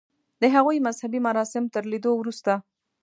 [0.41, 2.53] د هغوی مذهبي مراسم تر لیدو وروسته.